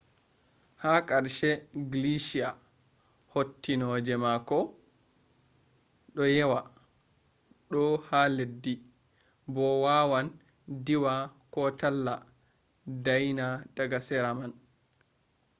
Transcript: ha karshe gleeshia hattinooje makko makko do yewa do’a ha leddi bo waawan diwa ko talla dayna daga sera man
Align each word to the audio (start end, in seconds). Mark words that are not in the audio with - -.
ha 0.81 0.91
karshe 1.07 1.51
gleeshia 1.91 2.49
hattinooje 3.33 4.13
makko 4.23 4.57
makko 4.59 4.59
do 6.15 6.23
yewa 6.35 6.59
do’a 7.71 7.95
ha 8.07 8.19
leddi 8.35 8.73
bo 9.53 9.65
waawan 9.83 10.27
diwa 10.85 11.13
ko 11.53 11.61
talla 11.79 12.15
dayna 13.05 13.47
daga 13.75 13.99
sera 14.07 14.31
man 14.37 14.51